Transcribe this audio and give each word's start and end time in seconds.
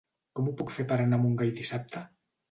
Com 0.37 0.45
ho 0.47 0.53
puc 0.61 0.71
fer 0.77 0.85
per 0.91 0.95
anar 1.03 1.19
a 1.21 1.23
Montgai 1.25 1.51
dissabte? 1.59 2.01